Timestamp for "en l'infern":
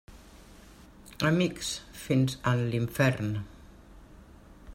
2.53-3.33